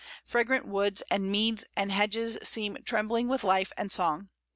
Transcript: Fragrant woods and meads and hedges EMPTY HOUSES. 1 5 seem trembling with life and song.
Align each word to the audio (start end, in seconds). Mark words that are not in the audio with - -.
Fragrant 0.25 0.67
woods 0.67 1.03
and 1.11 1.31
meads 1.31 1.67
and 1.75 1.91
hedges 1.91 2.35
EMPTY 2.37 2.39
HOUSES. 2.39 2.39
1 2.39 2.39
5 2.41 2.47
seem 2.47 2.77
trembling 2.83 3.27
with 3.27 3.43
life 3.43 3.71
and 3.77 3.91
song. 3.91 4.29